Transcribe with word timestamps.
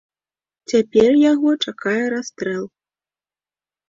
Цяпер 0.71 1.11
яго 1.31 1.49
чакае 1.65 2.01
расстрэл. 2.13 2.65